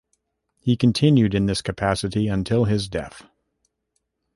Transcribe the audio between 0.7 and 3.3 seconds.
continued in this capacity until his death.